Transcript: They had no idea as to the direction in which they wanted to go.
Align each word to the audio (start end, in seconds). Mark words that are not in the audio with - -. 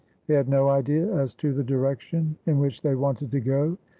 They 0.25 0.33
had 0.33 0.49
no 0.49 0.67
idea 0.71 1.15
as 1.15 1.35
to 1.35 1.53
the 1.53 1.63
direction 1.63 2.35
in 2.47 2.57
which 2.57 2.81
they 2.81 2.95
wanted 2.95 3.29
to 3.33 3.39
go. 3.39 3.77